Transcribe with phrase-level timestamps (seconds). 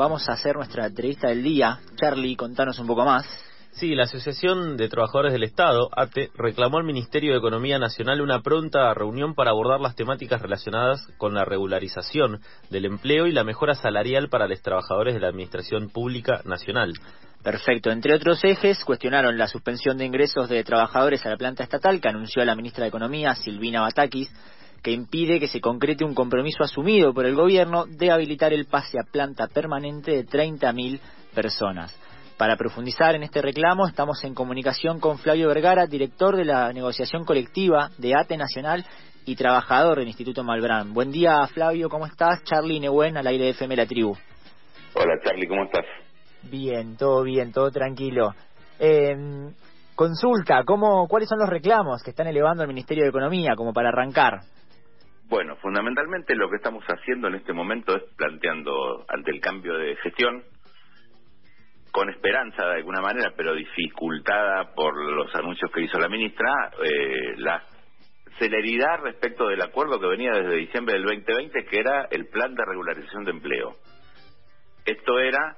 [0.00, 1.78] vamos a hacer nuestra entrevista del día.
[1.96, 3.26] Charlie, contanos un poco más.
[3.72, 8.40] Sí, la Asociación de Trabajadores del Estado, ATE, reclamó al Ministerio de Economía Nacional una
[8.40, 12.40] pronta reunión para abordar las temáticas relacionadas con la regularización
[12.70, 16.94] del empleo y la mejora salarial para los trabajadores de la Administración Pública Nacional.
[17.42, 17.90] Perfecto.
[17.90, 22.08] Entre otros ejes, cuestionaron la suspensión de ingresos de trabajadores a la planta estatal que
[22.08, 24.32] anunció la ministra de Economía, Silvina Batakis,
[24.82, 28.98] que impide que se concrete un compromiso asumido por el gobierno de habilitar el pase
[28.98, 31.00] a planta permanente de 30.000
[31.34, 31.94] personas.
[32.36, 37.26] Para profundizar en este reclamo, estamos en comunicación con Flavio Vergara, director de la negociación
[37.26, 38.86] colectiva de ATE Nacional
[39.26, 40.94] y trabajador del Instituto Malbrán.
[40.94, 42.42] Buen día, Flavio, ¿cómo estás?
[42.44, 44.16] Charlie Nehuen, al aire de FM La Tribu.
[44.94, 45.84] Hola, Charlie, ¿cómo estás?
[46.44, 48.34] Bien, todo bien, todo tranquilo.
[48.78, 49.14] Eh,
[49.94, 53.90] consulta, ¿cómo, ¿cuáles son los reclamos que están elevando al Ministerio de Economía como para
[53.90, 54.40] arrancar?
[55.30, 59.94] Bueno, fundamentalmente lo que estamos haciendo en este momento es planteando ante el cambio de
[60.02, 60.42] gestión
[61.92, 67.34] con esperanza de alguna manera, pero dificultada por los anuncios que hizo la ministra, eh,
[67.36, 67.62] la
[68.40, 72.64] celeridad respecto del acuerdo que venía desde diciembre del 2020, que era el plan de
[72.64, 73.76] regularización de empleo.
[74.84, 75.54] Esto era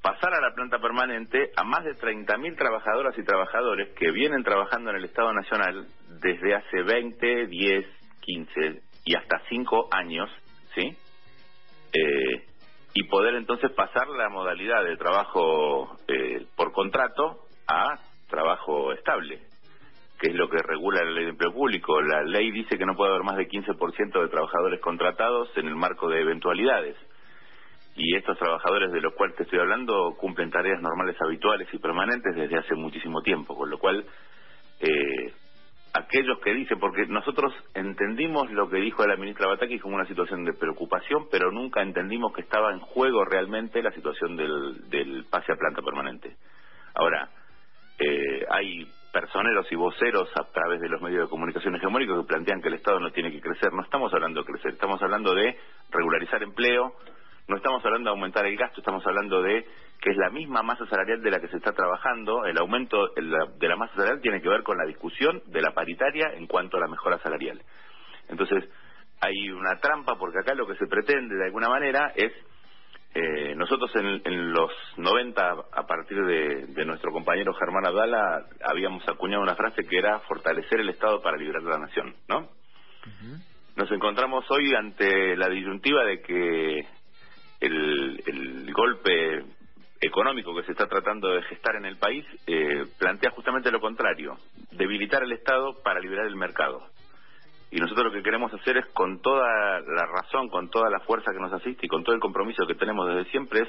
[0.00, 4.88] pasar a la planta permanente a más de 30.000 trabajadoras y trabajadores que vienen trabajando
[4.90, 5.88] en el Estado Nacional
[6.22, 7.86] desde hace 20, 10,
[8.22, 10.30] 15 y hasta 5 años,
[10.74, 10.96] ¿sí?
[11.92, 12.46] Eh,
[12.94, 19.40] y poder entonces pasar la modalidad de trabajo eh, por contrato a trabajo estable,
[20.20, 22.00] que es lo que regula la ley de empleo público.
[22.00, 25.76] La ley dice que no puede haber más de 15% de trabajadores contratados en el
[25.76, 26.96] marco de eventualidades.
[27.96, 32.34] Y estos trabajadores de los cuales te estoy hablando cumplen tareas normales, habituales y permanentes
[32.34, 34.04] desde hace muchísimo tiempo, con lo cual
[34.80, 35.32] eh,
[35.94, 40.44] aquellos que dicen, porque nosotros entendimos lo que dijo la ministra Bataki como una situación
[40.44, 45.52] de preocupación, pero nunca entendimos que estaba en juego realmente la situación del, del pase
[45.52, 46.36] a planta permanente.
[46.94, 47.28] Ahora,
[47.98, 52.60] eh, hay personeros y voceros a través de los medios de comunicación hegemónicos que plantean
[52.60, 53.72] que el Estado no tiene que crecer.
[53.72, 55.56] No estamos hablando de crecer, estamos hablando de
[55.92, 56.92] regularizar empleo,
[57.46, 59.66] no estamos hablando de aumentar el gasto, estamos hablando de
[60.00, 62.44] que es la misma masa salarial de la que se está trabajando.
[62.44, 66.32] El aumento de la masa salarial tiene que ver con la discusión de la paritaria
[66.34, 67.60] en cuanto a la mejora salarial.
[68.28, 68.64] Entonces,
[69.20, 72.32] hay una trampa porque acá lo que se pretende de alguna manera es,
[73.14, 79.54] eh, nosotros en, los 90, a partir de, nuestro compañero Germán Abdala, habíamos acuñado una
[79.54, 82.48] frase que era fortalecer el Estado para liberar la nación, ¿no?
[83.76, 86.86] Nos encontramos hoy ante la disyuntiva de que
[87.66, 89.44] el, golpe
[90.00, 94.36] económico que se está tratando de gestar en el país eh, plantea justamente lo contrario,
[94.72, 96.82] debilitar el Estado para liberar el mercado.
[97.70, 101.32] Y nosotros lo que queremos hacer es, con toda la razón, con toda la fuerza
[101.32, 103.68] que nos asiste y con todo el compromiso que tenemos desde siempre, es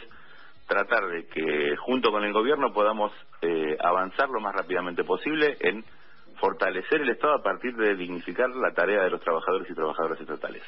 [0.67, 5.83] tratar de que junto con el gobierno podamos eh, avanzar lo más rápidamente posible en
[6.39, 10.63] fortalecer el Estado a partir de dignificar la tarea de los trabajadores y trabajadoras estatales.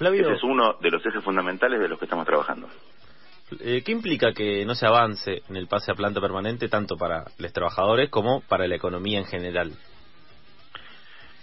[0.00, 2.68] Ese es uno de los ejes fundamentales de los que estamos trabajando.
[3.60, 7.24] Eh, ¿Qué implica que no se avance en el pase a planta permanente tanto para
[7.38, 9.72] los trabajadores como para la economía en general?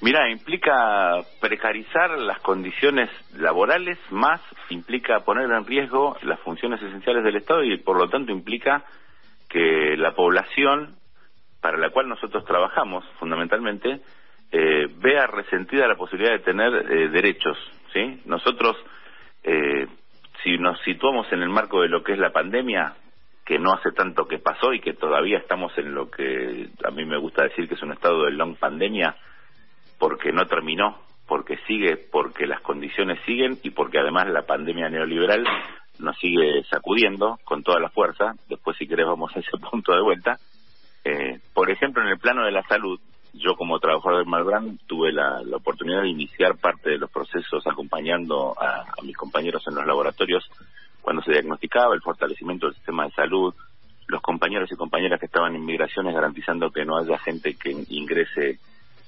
[0.01, 7.37] Mira, implica precarizar las condiciones laborales, más implica poner en riesgo las funciones esenciales del
[7.37, 8.83] Estado y por lo tanto implica
[9.49, 10.95] que la población
[11.61, 14.01] para la cual nosotros trabajamos fundamentalmente
[14.51, 17.57] eh, vea resentida la posibilidad de tener eh, derechos,
[17.95, 18.21] ¿sí?
[18.25, 18.75] Nosotros,
[19.43, 19.87] eh,
[20.43, 22.93] si nos situamos en el marco de lo que es la pandemia,
[23.45, 27.05] que no hace tanto que pasó y que todavía estamos en lo que a mí
[27.05, 29.15] me gusta decir que es un estado de long pandemia,
[29.97, 35.45] porque no terminó, porque sigue, porque las condiciones siguen y porque además la pandemia neoliberal
[35.99, 38.33] nos sigue sacudiendo con toda la fuerza.
[38.49, 40.37] Después, si querés, vamos a ese punto de vuelta.
[41.05, 42.99] Eh, por ejemplo, en el plano de la salud,
[43.37, 48.55] yo como trabajador del Malbrán tuve la, oportunidad de iniciar parte de los procesos acompañando
[48.59, 50.49] a, mis compañeros en los laboratorios
[51.01, 53.53] cuando se diagnosticaba el fortalecimiento del sistema de salud,
[54.07, 58.59] los compañeros y compañeras que estaban en migraciones garantizando que no haya gente que ingrese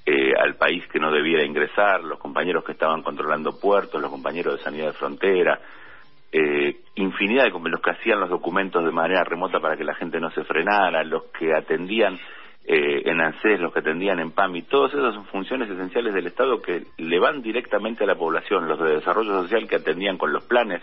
[0.05, 4.57] eh, al país que no debiera ingresar, los compañeros que estaban controlando puertos, los compañeros
[4.57, 5.59] de sanidad de frontera,
[6.31, 10.19] eh, infinidad de los que hacían los documentos de manera remota para que la gente
[10.19, 12.17] no se frenara, los que atendían
[12.69, 16.61] eh, en ANSES, los que atendían en PAMI, todas esas son funciones esenciales del Estado
[16.61, 20.43] que le van directamente a la población, los de desarrollo social que atendían con los
[20.43, 20.81] planes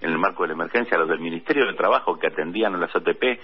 [0.00, 2.96] en el marco de la emergencia, los del Ministerio de Trabajo que atendían a las
[2.96, 3.38] OTP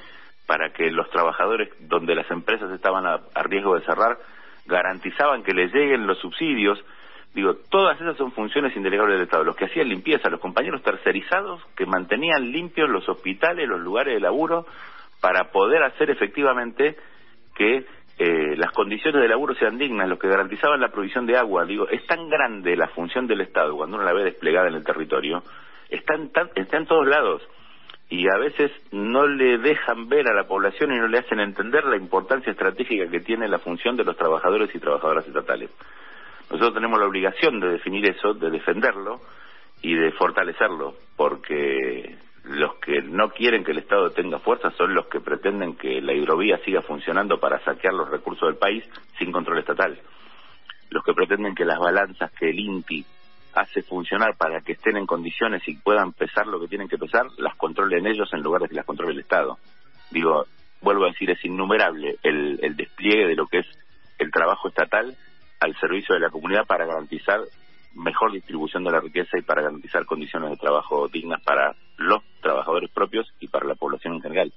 [0.47, 4.17] para que los trabajadores donde las empresas estaban a, riesgo de cerrar
[4.65, 6.83] garantizaban que les lleguen los subsidios,
[7.35, 9.43] Digo, todas esas son funciones indelegables del Estado.
[9.43, 14.21] Los que hacían limpieza, los compañeros tercerizados que mantenían limpios los hospitales, los lugares de
[14.21, 14.67] laburo,
[15.23, 16.95] para poder hacer efectivamente
[17.55, 17.85] que
[18.19, 21.65] eh, las condiciones de laburo sean dignas, los que garantizaban la provisión de agua.
[21.65, 24.85] Digo, es tan grande la función del Estado cuando uno la ve desplegada en el
[24.85, 25.43] territorio,
[25.89, 27.43] está en, está en todos lados
[28.09, 31.85] y a veces no le dejan ver a la población y no le hacen entender
[31.85, 35.71] la importancia estratégica que tiene la función de los trabajadores y trabajadoras estatales.
[36.51, 39.23] Nosotros tenemos la obligación de definir eso, de defenderlo
[39.81, 45.07] y de fortalecerlo, porque los que no quieren que el Estado tenga fuerza son los
[45.07, 48.85] que pretenden que la hidrovía siga funcionando para saquear los recursos del país
[49.19, 49.99] sin control estatal.
[50.91, 53.07] Los que pretenden que las balanzas que el INPI
[53.55, 57.27] hace funcionar para que estén en condiciones y puedan pesar lo que tienen que pesar,
[57.39, 59.59] las controlen ellos en lugar de que las controle el Estado.
[60.11, 60.47] Digo,
[60.81, 63.67] vuelvo a decir, es innumerable el, el despliegue de lo que es
[64.19, 65.17] el trabajo estatal
[65.61, 67.41] al servicio de la comunidad para garantizar
[67.95, 72.91] mejor distribución de la riqueza y para garantizar condiciones de trabajo dignas para los trabajadores
[72.91, 74.53] propios y para la población en general.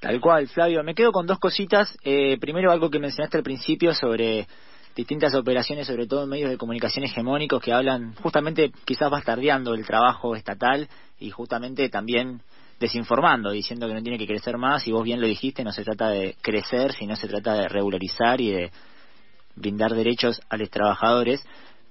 [0.00, 0.82] Tal cual, Flavio.
[0.84, 1.96] Me quedo con dos cositas.
[2.04, 4.46] Eh, primero, algo que mencionaste al principio sobre
[4.94, 9.86] distintas operaciones, sobre todo en medios de comunicación hegemónicos, que hablan justamente quizás bastardeando el
[9.86, 10.88] trabajo estatal
[11.18, 12.40] y justamente también
[12.80, 15.84] desinformando, diciendo que no tiene que crecer más, y vos bien lo dijiste, no se
[15.84, 18.70] trata de crecer, sino se trata de regularizar y de
[19.54, 21.44] brindar derechos a los trabajadores.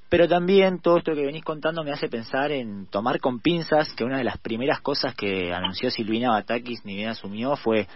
[0.10, 4.04] Pero también todo esto que venís contando me hace pensar en tomar con pinzas que
[4.04, 7.88] una de las primeras cosas que anunció Silvina Batakis ni bien asumió fue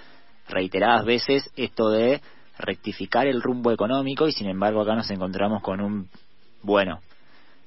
[0.47, 2.21] reiteradas veces esto de
[2.57, 6.09] rectificar el rumbo económico y sin embargo acá nos encontramos con un
[6.63, 6.99] bueno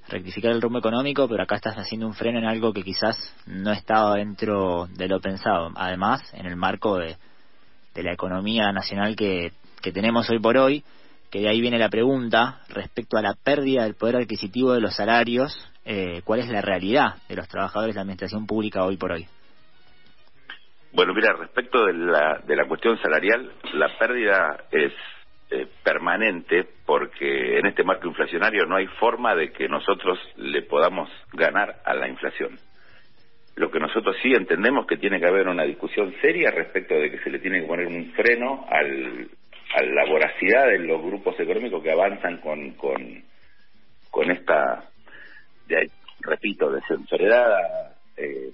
[0.09, 3.17] rectificar el rumbo económico pero acá estás haciendo un freno en algo que quizás
[3.47, 5.71] no estaba dentro de lo pensado.
[5.77, 7.17] Además en el marco de,
[7.95, 10.85] de la economía nacional que, que tenemos hoy por hoy
[11.33, 14.95] que de ahí viene la pregunta respecto a la pérdida del poder adquisitivo de los
[14.95, 15.51] salarios,
[15.87, 19.27] eh, ¿cuál es la realidad de los trabajadores de la administración pública hoy por hoy?
[20.93, 24.93] Bueno, mira, respecto de la, de la cuestión salarial, la pérdida es
[25.51, 31.09] eh, permanente porque en este marco inflacionario no hay forma de que nosotros le podamos
[31.33, 32.59] ganar a la inflación.
[33.57, 37.21] Lo que nosotros sí entendemos que tiene que haber una discusión seria respecto de que
[37.21, 39.31] se le tiene que poner un freno al,
[39.75, 44.85] a la voracidad de los grupos económicos que avanzan con, con, esta,
[46.21, 48.51] repito, desenfredada eh,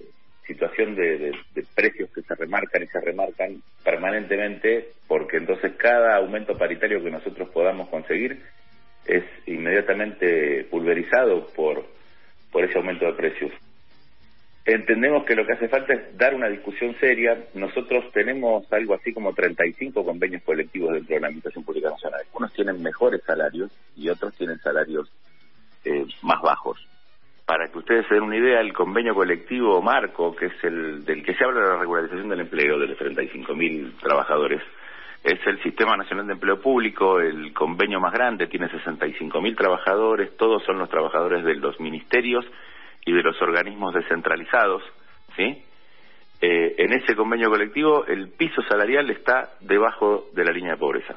[0.47, 1.31] situación de,
[1.75, 7.49] precios que se remarcan y se remarcan permanentemente, porque entonces cada aumento paritario que nosotros
[7.49, 8.41] podamos conseguir
[9.05, 11.85] es inmediatamente pulverizado por,
[12.51, 13.51] por ese aumento de precios
[14.73, 17.37] entendemos que lo que hace falta es dar una discusión seria.
[17.53, 22.21] Nosotros tenemos algo así como 35 convenios colectivos dentro de la Administración Pública Nacional.
[22.33, 25.11] Unos tienen mejores salarios y otros tienen salarios
[25.85, 26.77] eh, más bajos.
[27.45, 31.23] Para que ustedes se den una idea, el convenio colectivo marco, que es el del
[31.23, 34.61] que se habla de la regularización del empleo de los 35.000 trabajadores,
[35.23, 40.63] es el Sistema Nacional de Empleo Público, el convenio más grande, tiene 65.000 trabajadores, todos
[40.63, 42.45] son los trabajadores de los ministerios
[43.05, 44.83] y de los organismos descentralizados,
[45.35, 45.63] ¿sí?
[46.41, 51.15] Eh, en ese convenio colectivo el piso salarial está debajo de la línea de pobreza.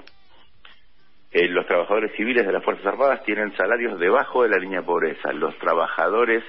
[1.30, 4.86] Eh, los trabajadores civiles de las Fuerzas Armadas tienen salarios debajo de la línea de
[4.86, 5.32] pobreza.
[5.32, 6.42] Los trabajadores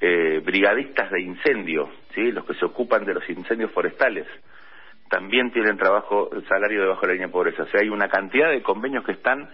[0.00, 2.32] eh, brigadistas de incendio, ¿sí?
[2.32, 4.26] los que se ocupan de los incendios forestales,
[5.08, 7.62] también tienen trabajo, salario debajo de la línea de pobreza.
[7.62, 9.48] O sea, hay una cantidad de convenios que están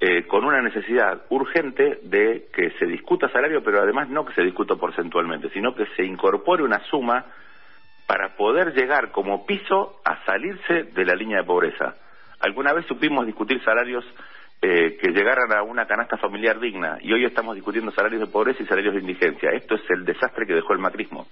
[0.00, 4.42] eh, con una necesidad urgente de que se discuta salario, pero además no que se
[4.42, 7.24] discuta porcentualmente, sino que se incorpore una suma
[8.06, 11.96] para poder llegar como piso a salirse de la línea de pobreza.
[12.40, 14.04] Alguna vez supimos discutir salarios
[14.62, 18.62] eh, que llegaran a una canasta familiar digna y hoy estamos discutiendo salarios de pobreza
[18.62, 19.50] y salarios de indigencia.
[19.50, 21.26] Esto es el desastre que dejó el macrismo.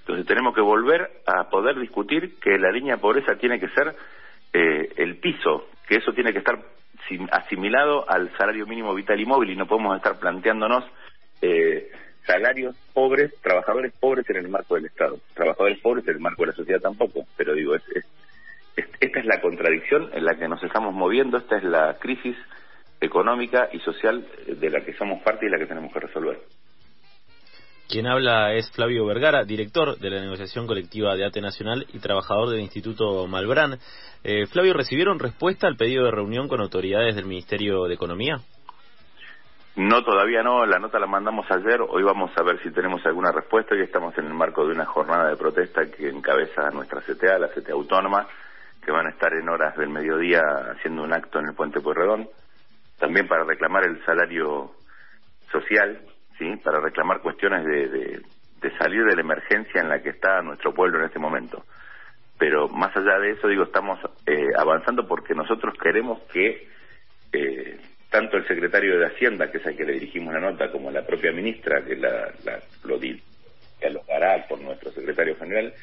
[0.00, 3.94] Entonces tenemos que volver a poder discutir que la línea de pobreza tiene que ser
[4.52, 6.58] eh, el piso, que eso tiene que estar
[7.30, 10.84] asimilado al salario mínimo vital y móvil y no podemos estar planteándonos
[11.42, 11.90] eh,
[12.26, 16.48] salarios pobres, trabajadores pobres en el marco del Estado, trabajadores pobres en el marco de
[16.48, 17.82] la sociedad tampoco, pero digo, es,
[19.00, 22.36] esta es la contradicción en la que nos estamos moviendo, esta es la crisis
[23.00, 26.38] económica y social de la que somos parte y la que tenemos que resolver.
[27.88, 32.48] Quien habla es Flavio Vergara, director de la negociación colectiva de ATE Nacional y trabajador
[32.48, 33.78] del Instituto Malbrán.
[34.22, 38.38] Eh, Flavio, ¿recibieron respuesta al pedido de reunión con autoridades del Ministerio de Economía?
[39.76, 40.64] No, todavía no.
[40.64, 41.80] La nota la mandamos ayer.
[41.86, 43.74] Hoy vamos a ver si tenemos alguna respuesta.
[43.74, 47.48] y estamos en el marco de una jornada de protesta que encabeza nuestra CTA, la
[47.48, 48.26] CTA Autónoma,
[48.82, 52.28] que van a estar en horas del mediodía haciendo un acto en el Puente Pueyrredón.
[52.98, 54.72] También para reclamar el salario
[55.50, 56.00] social,
[56.38, 56.56] ¿sí?
[56.62, 60.98] Para reclamar cuestiones de, de, salir de la emergencia en la que está nuestro pueblo
[60.98, 61.64] en este momento.
[62.38, 66.68] Pero más allá de eso, digo, estamos eh, avanzando porque nosotros queremos que
[67.32, 67.78] eh,
[68.10, 71.04] tanto el secretario de Hacienda, que es al que le dirigimos la nota, como la
[71.04, 75.74] propia ministra, que la, la lo dialogará por nuestro secretario general,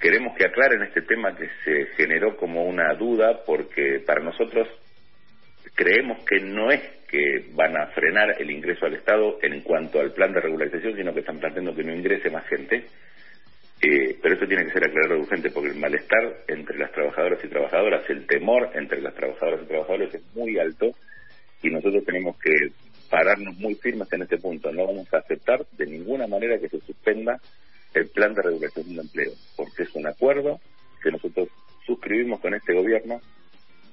[0.00, 4.68] queremos que aclaren este tema que se generó como una duda, porque para nosotros
[5.78, 10.12] creemos que no es que van a frenar el ingreso al Estado en cuanto al
[10.12, 12.84] plan de regularización, sino que están planteando que no ingrese más gente.
[13.80, 17.48] Eh, pero esto tiene que ser aclarado urgente porque el malestar entre las trabajadoras y
[17.48, 20.90] trabajadoras, el temor entre las trabajadoras y trabajadores es muy alto
[21.62, 22.50] y nosotros tenemos que
[23.08, 24.72] pararnos muy firmes en este punto.
[24.72, 27.40] No vamos a aceptar de ninguna manera que se suspenda
[27.94, 30.58] el plan de regularización de empleo, porque es un acuerdo
[31.04, 31.48] que nosotros
[31.86, 33.20] suscribimos con este gobierno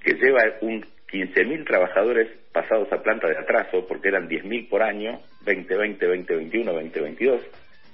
[0.03, 5.19] que lleva un 15.000 trabajadores pasados a planta de atraso, porque eran 10.000 por año,
[5.45, 7.41] 2020, 2021, 2022,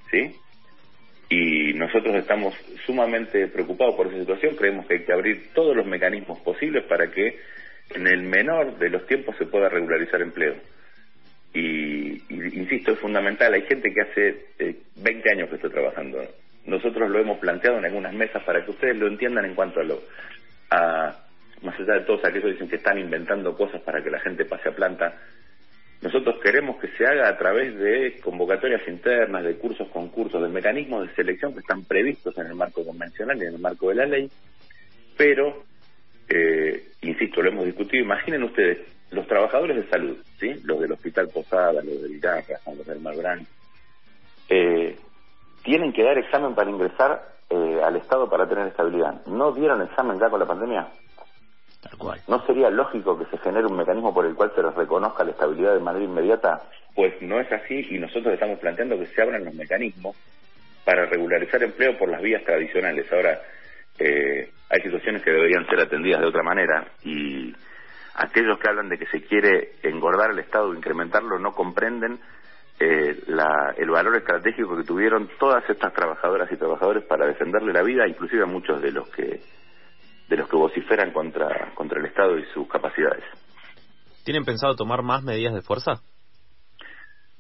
[0.09, 0.35] ¿sí?
[1.29, 2.53] Y nosotros estamos
[2.85, 7.09] sumamente preocupados por esa situación, creemos que hay que abrir todos los mecanismos posibles para
[7.09, 7.37] que
[7.95, 10.55] en el menor de los tiempos se pueda regularizar empleo.
[11.53, 16.19] Y, insisto, es fundamental, hay gente que hace 20 eh, años que está trabajando.
[16.65, 19.83] Nosotros lo hemos planteado en algunas mesas para que ustedes lo entiendan en cuanto a
[19.83, 20.01] lo...
[20.69, 21.27] A,
[21.61, 24.45] más allá de todos aquellos que dicen que están inventando cosas para que la gente
[24.45, 25.15] pase a planta,
[26.01, 31.07] nosotros queremos que se haga a través de convocatorias internas, de cursos, concursos, de mecanismos
[31.07, 34.05] de selección que están previstos en el marco convencional y en el marco de la
[34.07, 34.31] ley,
[35.15, 35.63] pero,
[36.27, 38.79] eh, insisto, lo hemos discutido, imaginen ustedes,
[39.11, 40.55] los trabajadores de salud, ¿sí?
[40.63, 43.45] los del Hospital Posada, los del IRACA, los del Marbrán,
[44.49, 44.95] eh,
[45.63, 49.25] tienen que dar examen para ingresar eh, al Estado para tener estabilidad.
[49.27, 50.87] ¿No dieron examen ya con la pandemia?
[52.27, 55.31] ¿No sería lógico que se genere un mecanismo por el cual se les reconozca la
[55.31, 56.61] estabilidad de manera inmediata?
[56.95, 60.15] Pues no es así y nosotros estamos planteando que se abran los mecanismos
[60.85, 63.11] para regularizar empleo por las vías tradicionales.
[63.11, 63.39] Ahora,
[63.99, 67.53] eh, hay situaciones que deberían ser atendidas de otra manera y
[68.15, 72.19] aquellos que hablan de que se quiere engordar el Estado o incrementarlo no comprenden
[72.79, 73.15] eh,
[73.77, 78.43] el valor estratégico que tuvieron todas estas trabajadoras y trabajadores para defenderle la vida, inclusive
[78.43, 79.39] a muchos de los que
[80.29, 83.23] de los que vociferan contra, contra el Estado y sus capacidades.
[84.23, 86.01] ¿Tienen pensado tomar más medidas de fuerza?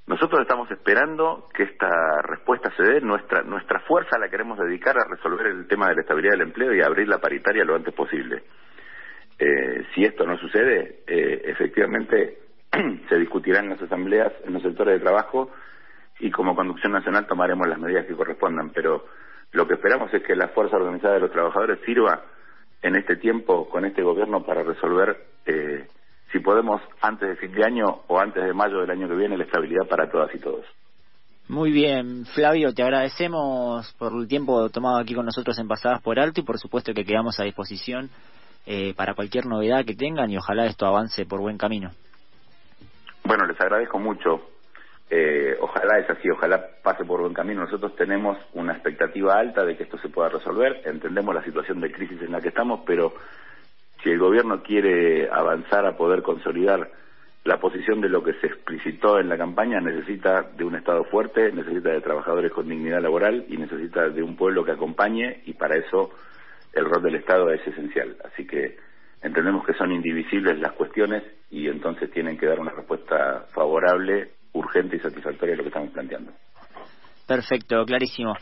[0.07, 1.87] Nosotros estamos esperando que esta
[2.23, 3.01] respuesta se dé.
[3.01, 6.73] Nuestra, nuestra fuerza la queremos dedicar a resolver el tema de la estabilidad del empleo
[6.73, 8.43] y abrir la paritaria lo antes posible.
[9.39, 12.39] Eh, si esto no sucede, eh, efectivamente
[13.09, 15.51] se discutirán las asambleas, en los sectores de trabajo
[16.19, 18.71] y como Conducción Nacional tomaremos las medidas que correspondan.
[18.71, 19.05] Pero
[19.51, 22.21] lo que esperamos es que la fuerza organizada de los trabajadores sirva
[22.81, 25.87] en este tiempo con este gobierno para resolver, eh,
[26.31, 29.37] si podemos, antes de fin de año o antes de mayo del año que viene,
[29.37, 30.65] la estabilidad para todas y todos.
[31.47, 36.19] Muy bien, Flavio, te agradecemos por el tiempo tomado aquí con nosotros en Pasadas por
[36.19, 38.09] Alto y por supuesto que quedamos a disposición
[38.65, 41.91] eh, para cualquier novedad que tengan y ojalá esto avance por buen camino.
[43.25, 44.41] Bueno, les agradezco mucho
[45.13, 47.59] eh, ojalá es así, ojalá pase por buen camino.
[47.59, 50.83] Nosotros tenemos una expectativa alta de que esto se pueda resolver.
[50.85, 53.11] Entendemos la situación de crisis en la que estamos, pero
[54.01, 56.89] si el gobierno quiere avanzar a poder consolidar
[57.43, 61.51] la posición de lo que se explicitó en la campaña, necesita de un Estado fuerte,
[61.51, 65.75] necesita de trabajadores con dignidad laboral y necesita de un pueblo que acompañe y para
[65.75, 66.11] eso
[66.71, 68.15] el rol del Estado es esencial.
[68.23, 68.77] Así que
[69.21, 74.97] entendemos que son indivisibles las cuestiones y entonces tienen que dar una respuesta favorable urgente
[74.97, 76.31] y satisfactoria lo que estamos planteando.
[77.27, 78.35] Perfecto, clarísimo.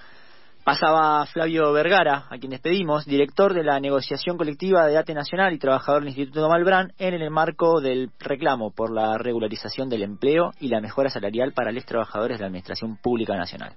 [0.63, 5.57] Pasaba Flavio Vergara, a quien despedimos, director de la negociación colectiva de ATE Nacional y
[5.57, 10.67] trabajador del Instituto Malbrán, en el marco del reclamo por la regularización del empleo y
[10.67, 13.73] la mejora salarial para los trabajadores de la Administración Pública Nacional.